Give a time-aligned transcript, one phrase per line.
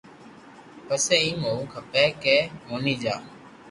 [0.85, 3.15] پسي ايم ھووُ کپي ڪي موني جا